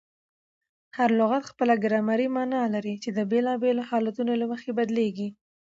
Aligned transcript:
هر 0.97 1.09
لغت 1.19 1.43
خپله 1.51 1.73
ګرامري 1.83 2.27
مانا 2.35 2.61
لري، 2.73 2.95
چي 3.03 3.09
د 3.13 3.19
بېلابېلو 3.31 3.87
حالتونو 3.89 4.31
له 4.41 4.45
مخه 4.51 4.69
بدلېږي. 4.79 5.29